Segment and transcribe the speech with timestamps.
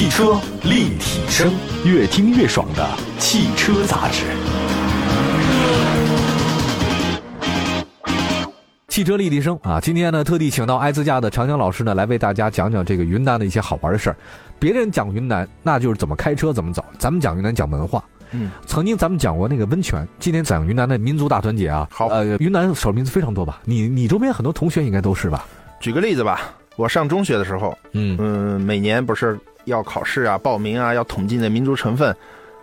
[0.00, 1.52] 汽车立体声，
[1.84, 2.88] 越听越爽的
[3.18, 4.24] 汽车杂志。
[8.88, 14.16] 汽车立体声啊，今天呢特地请到爱自驾的长江老师呢来为大家讲讲这个云南的一些好玩的事儿。
[14.58, 18.02] 别人讲云南那就是怎么开车怎么走，咱们讲云南讲文化。
[18.30, 21.86] 嗯，曾经咱们讲过那个温泉，今天讲云南的民族大团结啊。
[21.92, 23.60] 好，呃，云南少数民族非常多吧？
[23.66, 25.44] 你你周边很多同学应该都是吧？
[25.78, 32.14] 举个例子吧，我上中学的时候，嗯嗯，每年不是要考试啊、报名啊，要统计那民族成分，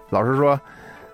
[0.09, 0.59] 老师说。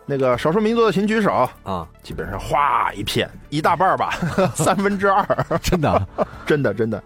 [0.05, 1.87] 那个少数民族的请举手啊！
[2.03, 4.09] 基本上哗一片，一大半吧，
[4.53, 5.25] 三分之二，
[5.61, 6.07] 真的，
[6.45, 7.01] 真的，真的，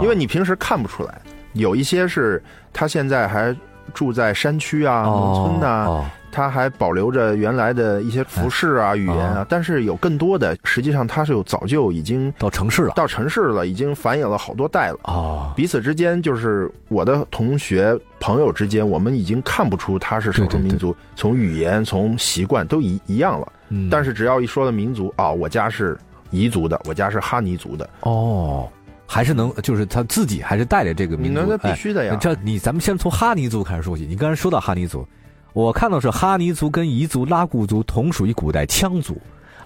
[0.00, 1.20] 因为你平时看不出来，
[1.54, 2.40] 有一些是
[2.72, 3.52] 他现在还
[3.96, 6.04] 住在山区啊、农村呐。
[6.30, 14.98] 它还保留着原来的一些服饰啊、语言啊，但是有更多的，实际上它是有早就已经到城市了，到城市了，已经繁衍了好多代了。
[15.04, 15.54] 啊。
[15.56, 23.50] 彼此之间，就是我的同学朋友之间，我们已经看不出他是少数民族，从语言、从习惯都一一样了。
[23.90, 25.96] 但是只要一说到民族啊，我家是
[26.32, 28.68] 彝族的，我家是哈尼族的，哦，
[29.16, 32.14] 还是能，就是他自己还是带着这个民族，那必须的呀。
[32.20, 34.04] 这你咱们先从哈尼族开始说起。
[34.04, 35.08] 你刚才说到哈尼族。
[35.54, 39.18] 我看到是哈尼族跟彝族、拉祜族同属于古代羌族，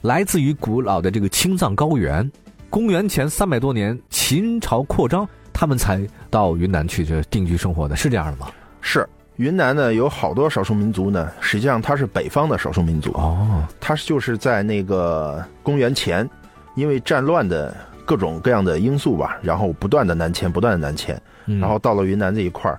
[0.03, 2.31] 来自于古老的这个青藏高原。
[2.69, 8.47] 公元前三百多年，秦朝扩张，他们才到云南去这定居生活的，是这样的吗？
[8.81, 9.05] 是，
[9.35, 16.31] 云南呢有好多少数民族呢，实际上它是北方的少数民族哦，它就是在那个公元前，
[16.77, 17.77] 因为战乱的
[18.11, 21.17] 各种各样的因素吧，然后不断的南迁，不断的南迁，
[21.61, 22.77] 然后到了云南这一块儿。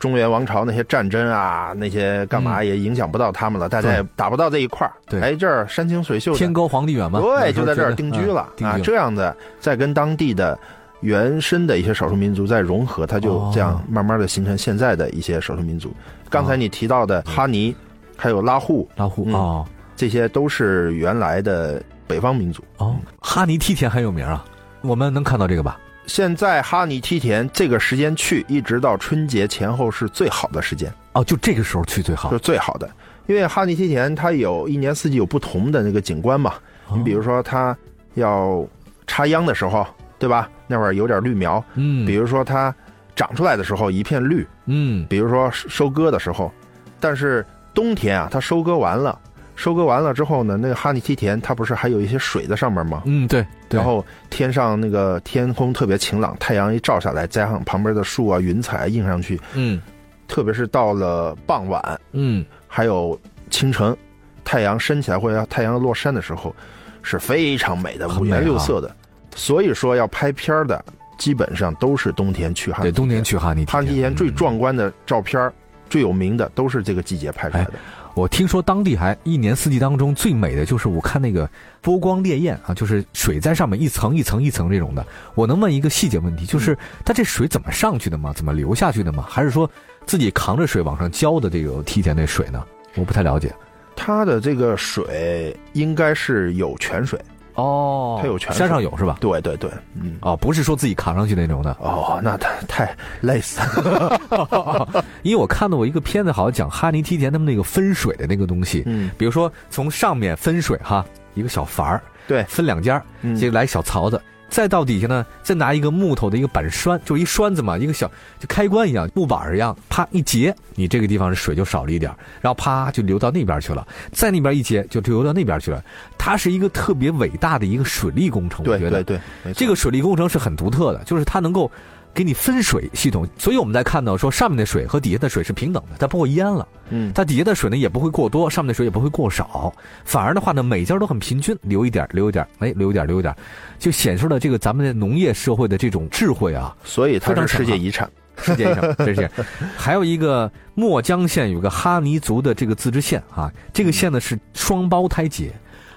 [0.00, 4.92] 中原王朝那些战争啊，那些干嘛也影响不到他们了，大家也打不到这一块儿。
[5.06, 7.20] 对，哎，这儿山清水秀，天高皇帝远嘛。
[7.20, 8.76] 对，就在这儿定居了啊。
[8.82, 10.58] 这样的，再跟当地的
[11.02, 15.94] 原生的一些少数民族再融合，它就这样慢慢的形成现在的一些少数民族。
[16.28, 17.74] 刚才你提到的哈尼，
[18.16, 19.64] 还有拉祜，拉祜啊，
[19.94, 22.62] 这些都是原来的北方民族。
[22.78, 24.44] 哦，哈尼梯田很有名啊，
[24.84, 25.80] 我们能看到这个吧？
[26.06, 32.88] 现在哈尼梯田这个时间去，一直到春节前后是最好的时间哦，就这个时候去最好，是最好的。
[33.26, 36.52] 因为哈尼梯田它有一年四季有不同的那个景观嘛，
[36.94, 37.74] 你比如说它
[38.12, 38.62] 要
[39.06, 39.86] 插秧的时候，
[40.18, 40.50] 对吧？
[40.66, 42.74] 那会儿有点绿苗，嗯，比如说它
[43.16, 46.52] 长出来的时候一片绿，嗯，比如说收割的时候，
[47.00, 49.18] 但是冬天啊，它收割完了。
[49.56, 53.02] 收割完了之后呢，那个哈尼梯田它不是还有一些水在上面吗？
[53.06, 53.44] 嗯，对。
[53.70, 59.80] 然后天上那个天空特别晴朗，太阳一照下来，加上旁边的树啊、云彩映上去，嗯，
[60.28, 63.18] 特别是到了傍晚，嗯，还有
[63.50, 63.96] 清晨，
[64.44, 66.54] 太阳升起来或者太阳落山的时候，
[67.02, 68.94] 是非常美的，五颜六色的。
[69.34, 70.84] 所以说要拍片的，
[71.18, 72.90] 基本上都是冬天去哈尼。
[72.90, 73.64] 对，冬天去哈尼。
[73.64, 75.50] 哈尼梯田最壮观的照片，
[75.90, 77.72] 最有名的都是这个季节拍出来的。
[78.14, 85.04] 我听说当地还一年四季当中最美的就是我看那个波光潋滟啊，就是水在上面一层一层一层这种的。
[85.34, 88.32] 我能问一个细节问题，就是它这水怎么上去的吗？
[88.32, 89.26] 怎么流下去的吗？
[89.28, 89.68] 还是说
[90.06, 92.64] 自己扛着水往上浇的这个梯田那水呢？
[92.94, 93.52] 我不太了解。
[93.96, 97.20] 它的这个水应该是有泉水。
[97.54, 99.16] 哦，他有权，山上有是吧？
[99.20, 101.70] 对对对，嗯，哦，不是说自己扛上去那种的。
[101.80, 105.04] 哦，那太太累死了。
[105.22, 111.04] 因为我看到过一个片子，好像讲哈尼梯田他们那个分水的那个东西，嗯，比如说从上面分水哈，
[111.34, 113.02] 一个小阀儿，对，分两家，
[113.38, 114.20] 就来小槽子。
[114.54, 118.06] 再到底下呢，再拿一个木头的一个板栓，就一栓子嘛，一个小
[118.38, 122.08] 就开关一样，木板一样，啪一截，你这个地方的水就少了一点，
[122.40, 125.82] 然后啪就流到那边去了，在那边一截就流到那边去了。
[126.16, 131.68] 它是一个特别伟大的一个水利工程，我觉得对对，这个水利工程是很独特的，就是它能够。
[132.14, 136.66] 给你分水系统，所以我们在看到说上面的水和底下的水是平等的，它不会淹了。
[136.90, 139.74] 嗯，它底下的水呢也不会过多，上面的水也不会过少，
[140.04, 143.34] 反而的话呢每家都很平均，留一点留一点，哎留一点留一点，
[143.78, 146.74] 就显示了这个咱们的农业社会的这种智慧啊。
[146.84, 149.28] 所以它是世界遗产，世界遗产， 这是。
[149.76, 155.52] 还有一个墨江县有个哈尼族的这个自治县啊，这个县呢是双胞胎节。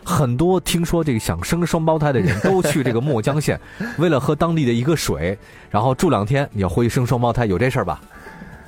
[0.08, 3.60] 很多听说这个想生双胞胎的人都去这个墨江县，
[4.00, 5.38] 为了喝当地的一个水，
[5.70, 8.00] 然后住两天，你要回去生双胞胎，有这事儿吧？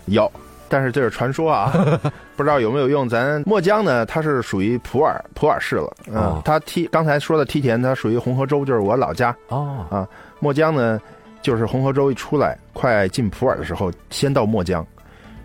[0.07, 0.29] 有，
[0.67, 1.71] 但是这是传说啊，
[2.35, 3.07] 不知道有没有用。
[3.07, 10.05] 咱墨江呢，它是属于普洱普洱市了，嗯，它梯刚才说的梯田，它属于红河州，就是我老家哦啊。
[10.41, 10.99] 墨江呢，
[11.41, 14.85] 就是红河州一出来，快进普洱的时候，先到墨江，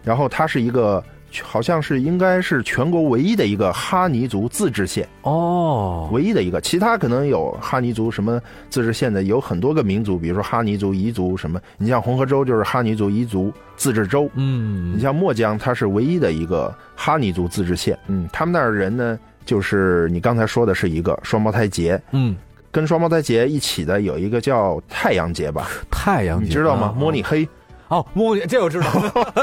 [0.02, 1.02] 然后它是一个。
[1.42, 5.08] 好像是应该是全国唯一的一个哈尼族自治县。
[5.22, 11.60] 哦，唯一的一个，其他可能有哈尼族什么自治县的有很多个民族，比如说哈尼族、彝族什么。
[11.78, 22.36] 你像红河州就是哈尼族彝族自治州，嗯，你像墨江它是唯一的一个哈尼族自治县，嗯，他们那儿人呢，就是你刚才说的是一个双胞胎节，嗯，
[22.70, 26.94] 跟双胞胎节一起的有一个叫太阳节吧，太阳节你知道吗？
[26.96, 27.48] 摸你黑。
[27.88, 28.86] 哦，摸这我知道，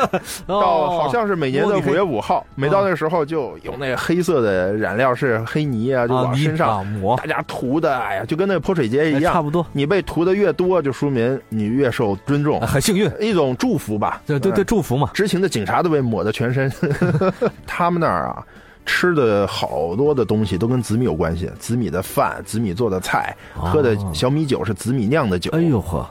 [0.47, 9.65] 到好像是每年的五月五号，每到那时候就有那个黑色的染料是黑泥啊，就往身上抹，大家涂的，哎呀，就跟那泼水节一样，差不多。
[9.71, 14.21] 你被涂的越多，就说明你越受尊重，很幸运，一种祝福吧。
[14.25, 15.09] 对对对，祝福嘛。
[15.13, 16.71] 执勤的警察都被抹的全身。
[17.67, 18.43] 他们那儿啊，
[18.85, 25.51] 吃的好多的东西都跟紫米有关系，紫米的饭，紫米做的菜，喝的小米酒是紫米酿的酒。
[25.51, 26.09] 哎呦呵。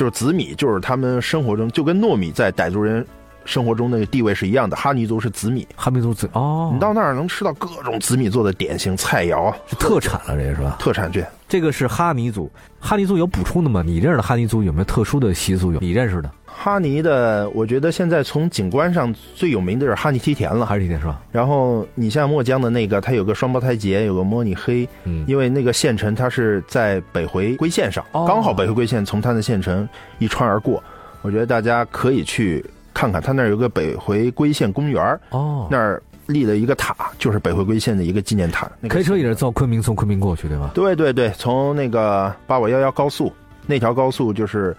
[0.00, 3.06] 就是紫米，就是他们生活中就跟糯米在傣族人
[3.44, 4.74] 生活中那个地位是一样的。
[4.74, 10.78] 哈尼族是紫米，哈尼族紫哦，你到那儿能吃到各种紫米做的点心菜肴，特产了，这个是吧？
[10.80, 12.48] 特产对，这个是哈尼族。
[12.78, 13.82] 哈尼族有补充的吗？
[13.84, 15.72] 你认识的哈尼族有没有特殊的习俗？
[15.72, 16.30] 有你认识的？
[16.46, 21.20] 哈尼的，我觉得现在从景观上最有名的是哈尼梯田了，哈尼梯田是吧？
[21.32, 29.88] 然后你像墨江的那个，它有个双胞胎节，有个摸你黑，嗯，因为那个县城它是在北回归线上，刚好北回归线从它的县城
[30.20, 30.80] 一穿而过，
[31.22, 32.64] 我觉得大家可以去
[32.94, 36.00] 看看，它那儿有个北回归线公园哦，那儿
[36.32, 38.70] 立了一个塔，就是北回归线的一个纪念塔。
[38.88, 40.70] 开车也是从昆明从昆明过去对吧？
[40.74, 43.32] 对对对，从那个八五幺幺高速
[43.66, 44.76] 那条高速就是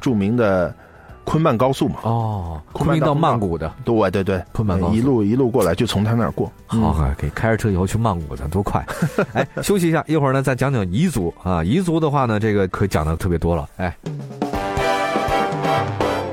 [0.00, 0.74] 著名的。
[1.24, 8.84] 昆曼高速嘛，哦，昆明到曼谷的，对对对，昆曼高速一路一路过来就从他那儿过，好，可以开着车以后去曼谷，的多快！
[9.32, 13.68] 哎，休息一下，一会儿呢再讲讲彝族啊，彝族的话呢，这个可讲的特别多了。
[13.76, 13.96] 哎，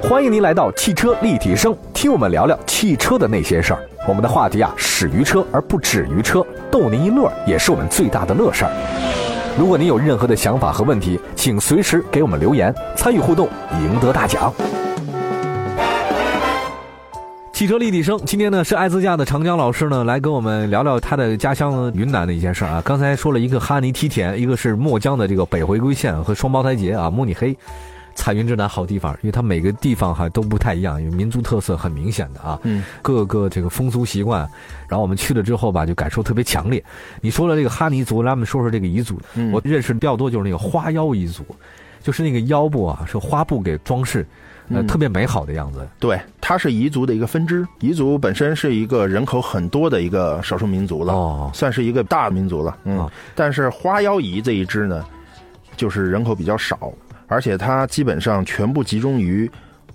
[0.01, 3.83] 欢迎您来到汽车立体声，听我们聊聊汽车的那些事儿。
[4.09, 8.71] 我们的话题啊，始于车而不止于车，逗您一乐也是我们最大的乐事儿。
[9.55, 13.47] 如果您有任何的想法和问题，请随时给我们留言，参与互动，
[13.83, 14.51] 赢得大奖。
[17.53, 22.81] 汽车立体声，今天呢是爱自驾的长江老师呢来跟我们聊聊他的家乡云南的一件事啊。
[22.83, 27.55] 刚才说了一个哈尼梯田，一个是墨江的这个北回归线和双胞胎节啊，慕尼黑，
[28.19, 34.41] 彩云之南好地方，因为它每个地方哈都不太一样，因为民族特色很明显的啊，嗯，各个这个风俗习惯，
[34.89, 36.83] 然后我们去了之后吧，就感受特别强烈。
[37.21, 39.17] 你说了这个哈尼族，咱们说说这个彝族，
[39.53, 41.45] 我认识比较多就是那个花腰彝族，
[42.03, 44.27] 就是那个腰部啊是花布给装饰。
[44.71, 45.87] 呃，特别美好的样子。
[45.97, 47.65] 对，它是彝族的一个分支。
[47.79, 52.77] 彝族本身是一个人口很多的一个少数民族了，哦，算是一个大民族了。
[52.83, 55.03] 嗯，但是花腰彝这一支呢，
[55.75, 56.93] 就是人口比较少，
[57.29, 59.49] 而且它基本上全部集中于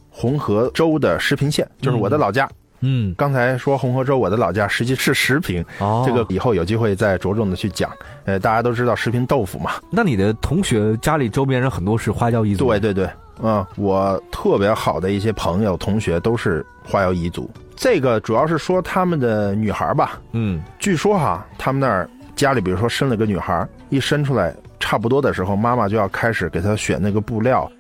[0.09, 2.49] 红河州的石屏县，就是我的老家。
[2.87, 5.65] 嗯，刚才说红河州我的老家，实际是石屏。
[5.79, 7.91] 哦，这个以后有机会再着重的去讲。
[8.25, 9.73] 呃，大家都知道石屏豆腐嘛。
[9.91, 12.67] 那你的同学家里周边人很多是花椒彝族？
[12.69, 13.09] 对对对。
[13.43, 17.51] 嗯，我特别好的一些朋友、同学都是花椒彝族。
[17.75, 20.21] 这个主要是说他们的女孩吧。
[20.33, 24.55] 嗯，据说哈，他们那儿家里，比如说生了个女孩，一生出来
[24.85, 27.71] 差不多的时候，妈妈就要开始给她选那个布料，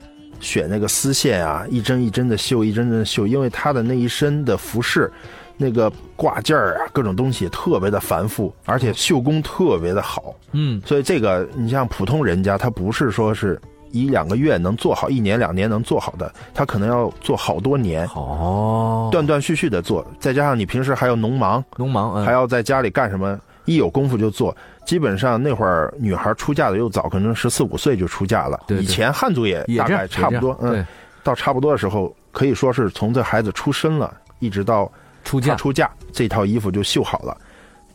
[0.41, 5.13] 选那个丝线啊，一针一针的绣，一针针的绣，因为她的那一身的服饰，
[5.59, 10.35] 那个挂件儿啊，各种东西特别的繁复，而且绣工特别的好。
[10.53, 13.61] 嗯，所以这个你像普通人家，他不是说是。
[13.95, 24.57] 一两个月能做好，一年两年能做好的，他可能要做好多年，哦，断断续续的做，再加上你平时还要农忙，农忙还要在家里干什么，一有功夫就做。
[24.85, 28.61] 基本上那会儿女孩出嫁的又早，可能十四五岁就出嫁了。
[28.69, 30.87] 以前汉族也大概差不多，嗯，
[31.23, 34.91] 到差不多的时候，可以说是从这孩子出生了，一直到
[35.25, 37.37] 出嫁，出嫁这套衣服就绣好了。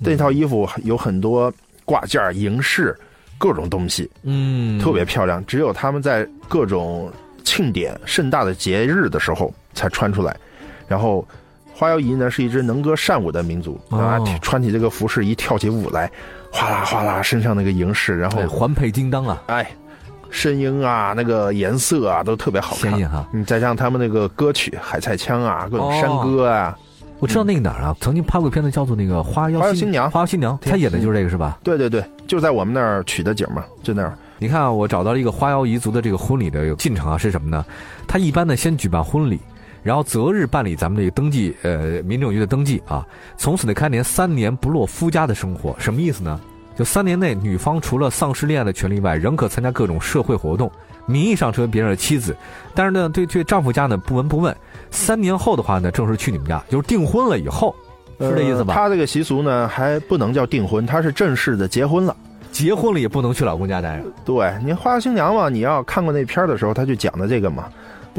[0.03, 1.53] 这套衣服有很多
[1.85, 2.97] 挂件、银饰。
[3.41, 5.41] 各种东西，嗯，特别漂亮。
[5.45, 7.09] 只有他们在各种
[7.45, 10.35] 庆典、盛大的节日的时候才穿出来。
[10.89, 11.25] 然后，
[11.79, 16.11] 花腰彝呢是一支能歌善舞的民族啊，穿起这个服饰一跳起舞来，
[16.51, 19.71] 哗啦哗啦，身上那个银饰，然后环佩金当啊，哎，
[20.29, 23.25] 声音啊，那个颜色啊，都特别好看哈。
[23.31, 26.77] 你再加上他们那个歌曲，海菜腔啊，各种山歌啊。
[27.19, 31.59] 我知道那个哪儿啊，曾经拍过片子叫做那个《花妖新娘》，花妖新娘，她演的就是这个是吧？
[31.63, 34.17] 对对对，就在我们那儿取的景嘛，就那儿。
[34.37, 37.65] 你看啊，我找到了一个花妖彝族的这个婚礼的进程啊，是什么呢？
[38.05, 39.39] 他一般呢先举办婚礼，
[39.83, 43.05] 然后择日办理咱们这个登记，呃，民政局的登记啊，
[43.37, 46.39] 从此呢开年三年不落夫家的生活，什么意思呢？
[46.77, 50.71] 就三年内女方除了丧失恋爱的权利外，仍可参加各种社会活动。
[51.05, 52.35] 名义上成为别人的妻子，
[52.75, 54.55] 但是呢，对对丈夫家呢不闻不问。
[54.91, 57.75] 三年后的话呢，正式去你们家，就是订婚了以后，
[58.19, 58.75] 是这意思吧？
[58.75, 62.15] 他这个习俗呢，还不能叫订婚，他是正式的结婚了。
[62.51, 64.03] 结婚了也不能去老公家待着。
[64.23, 67.65] 对你花花新娘嘛，你要看过那片的时候，他就讲的这个嘛，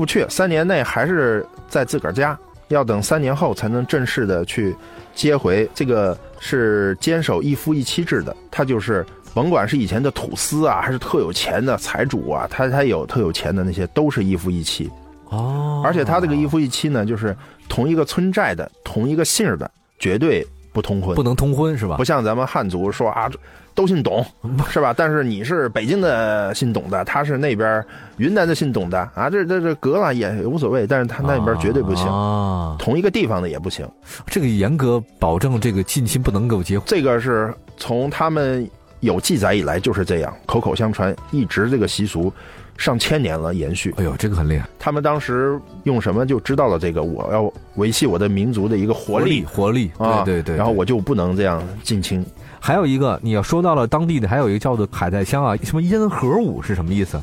[0.01, 2.35] 不去三年内还是在自个儿家，
[2.69, 4.75] 要等三年后才能正式的去
[5.15, 5.69] 接回。
[5.75, 9.05] 这个是坚守一夫一妻制的，他就是
[9.35, 14.91] 甭管是以前的土司啊，还是特有钱的财主啊，他他有特有钱的那些，都是一夫一妻。
[15.29, 17.37] 哦，而且他这个一夫一妻呢，就是
[17.69, 21.99] 同一个村寨的、同一个姓的，绝对不通婚，不能通婚是吧？
[21.99, 23.31] 不像咱们汉族说啊，
[23.75, 24.25] 都姓董
[24.69, 24.95] 是吧？
[24.97, 27.85] 但是你是北京的姓董的，他是那边
[28.17, 33.89] 云南的姓董的啊，这这这隔了也无所谓，但是他那边绝对不行啊，同一个地方的也不行。
[34.27, 38.69] 这个严格保证这个近亲不能够结婚，这个是从他们
[39.01, 42.33] 有记载以来就是这样，口口相传，一直这个习俗。
[42.79, 43.95] 上千年了，延续。
[43.99, 44.67] 哎呦，这个很厉害。
[44.79, 49.91] 他们当时用什么就知道了这个，我要维系我的民族的一个活力，活力。
[49.99, 50.57] 对对对。
[50.57, 52.25] 然后我就不能这样近亲。
[52.61, 57.21] 还有一个，你要说到了当地的，还有一个叫做海带香啊，什么烟盒舞是什么意思？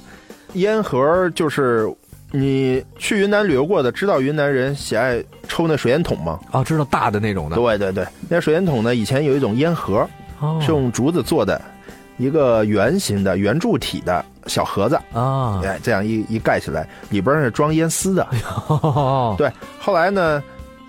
[0.54, 1.88] 烟盒就是
[2.32, 6.40] 你去云南旅游过的，知道云南人喜爱抽那水烟筒吗？
[6.52, 7.56] 啊，知道大的那种的。
[7.56, 10.08] 对对对，那水烟筒呢，以前有一种烟盒，
[10.60, 11.62] 是用竹子做的。
[12.18, 18.28] 一个圆形的圆柱体的小盒子啊，哎，这样一一盖起来，里边是装烟丝的。
[19.38, 20.42] 对，后来呢，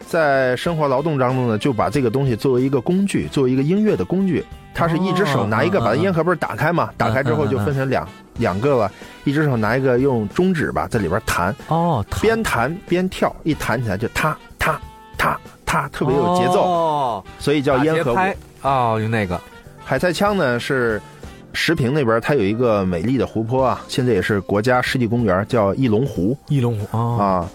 [0.09, 4.45] 在生活劳动当中呢，就把这个东西作为一个工具，作为一个音乐的工具。
[4.75, 6.91] 他是一只手拿一个，把烟盒不是打开嘛？
[6.97, 8.91] 打开之后就分成两两个了，
[9.25, 11.55] 一只手拿一个，用中指吧在里边弹。
[11.67, 14.81] 哦，边弹边跳，一弹起来就踏踏
[15.19, 18.19] 踏踏，特别有节奏，哦所以叫烟盒舞。
[18.62, 19.38] 哦，用那个
[19.85, 21.00] 海菜枪呢是。
[21.55, 26.37] 石屏那边它有一个美丽的湖泊啊，现在也是国家湿地公园，叫翼龙湖。
[26.49, 27.49] 翼龙湖啊，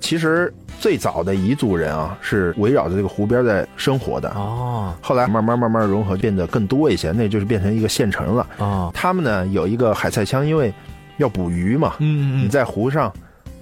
[0.00, 4.94] 其实最早的彝族人啊是围绕着这个湖边在生活的哦。
[5.00, 8.90] 后来慢慢慢慢融合，变得更多一些，那就是变成一个县城了啊。
[8.94, 10.72] 他们呢有一个海菜枪，因为
[11.16, 13.12] 要捕鱼嘛，嗯嗯，你在湖上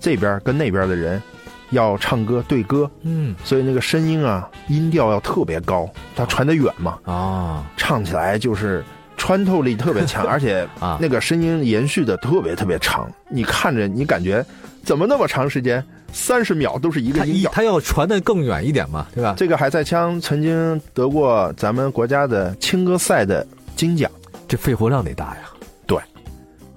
[0.01, 1.23] 这边跟那边的人
[1.71, 8.85] 要唱歌对歌，嗯，所以那个声音啊音调要特别高，它传得远嘛啊，唱起来就是。
[9.25, 13.11] 穿透力特别强， 而且啊，那个声音延续的特别特别长。
[13.31, 14.45] 你看着，你感觉
[14.85, 15.83] 怎么那么长时间？
[16.13, 17.51] 三十秒都是一个音调。
[17.51, 19.35] 它要传的更远一点嘛，对吧？
[19.35, 24.11] 这个海塞枪曾经得过咱们国家的青歌赛的金奖。
[24.47, 25.49] 这肺活量得大呀。
[25.87, 25.99] 对，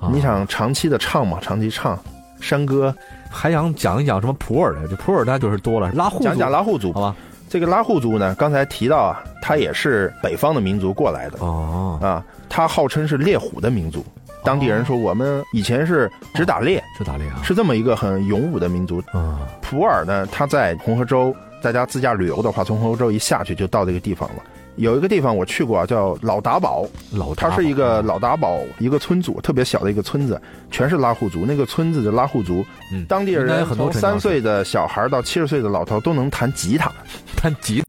[0.09, 2.01] 你想长期的唱嘛，长期唱
[2.39, 2.95] 山歌，
[3.29, 4.87] 还想讲一讲什么普洱的？
[4.87, 5.91] 这普洱那就是多了。
[5.91, 7.15] 拉祜讲讲拉祜族，好吧？
[7.49, 11.37] 这个拉祜族呢，刚才提到啊，他也是北方的民族过来的。
[11.39, 11.97] 哦。
[12.01, 14.05] 啊，他号称是猎虎的民族，
[14.43, 19.01] 当地人说我们以前是只打猎，只打猎啊，是这么一个很勇武的民族。
[19.13, 19.39] 啊。
[19.61, 24.43] 普洱呢，他在红河州，大家自驾旅游的话，从红河州一下去就到这个地方了。
[24.75, 30.39] 有一个地方我去过啊，叫老达堡，老它是一个老达堡一个村组，特别小的一个村子，
[30.69, 31.45] 全是拉祜族。
[31.47, 32.63] 那个村子的拉祜族，
[33.07, 36.91] 当地人从三岁的小孩到七十岁的老头都能弹吉他。
[37.35, 37.81] 弹吉